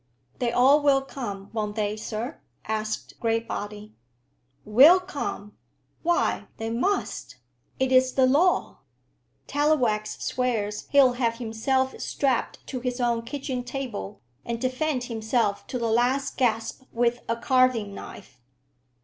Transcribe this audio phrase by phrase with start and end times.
[0.39, 3.93] "They all will come; won't they, sir?" asked Graybody.
[4.65, 5.55] "Will come!
[6.01, 7.35] Why, they must.
[7.79, 8.79] It is the law."
[9.45, 15.77] "Tallowax swears he'll have himself strapped to his own kitchen table, and defend himself to
[15.77, 18.41] the last gasp with a carving knife.